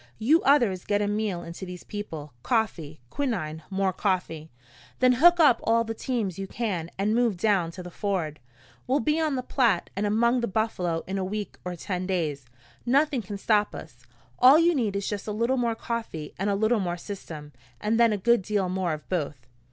You 0.17 0.41
others 0.41 0.83
get 0.83 1.03
a 1.03 1.07
meal 1.07 1.43
into 1.43 1.63
these 1.63 1.83
people 1.83 2.33
coffee, 2.41 2.99
quinine, 3.11 3.61
more 3.69 3.93
coffee. 3.93 4.49
Then 4.97 5.13
hook 5.13 5.39
up 5.39 5.59
all 5.63 5.83
the 5.83 5.93
teams 5.93 6.39
you 6.39 6.47
can 6.47 6.89
and 6.97 7.13
move 7.13 7.37
down 7.37 7.69
to 7.73 7.83
the 7.83 7.91
ford. 7.91 8.39
We'll 8.87 8.99
be 8.99 9.19
on 9.21 9.35
the 9.35 9.43
Platte 9.43 9.91
and 9.95 10.07
among 10.07 10.39
the 10.41 10.47
buffalo 10.47 11.03
in 11.05 11.19
a 11.19 11.23
week 11.23 11.55
or 11.63 11.75
ten 11.75 12.07
days. 12.07 12.45
Nothing 12.83 13.21
can 13.21 13.37
stop 13.37 13.75
us. 13.75 14.03
All 14.39 14.57
you 14.57 14.73
need 14.73 14.95
is 14.95 15.07
just 15.07 15.27
a 15.27 15.31
little 15.31 15.57
more 15.57 15.75
coffee 15.75 16.33
and 16.39 16.49
a 16.49 16.55
little 16.55 16.79
more 16.79 16.97
system, 16.97 17.53
and 17.79 17.99
then 17.99 18.11
a 18.11 18.17
good 18.17 18.41
deal 18.41 18.69
more 18.69 18.93
of 18.93 19.07
both. 19.07 19.45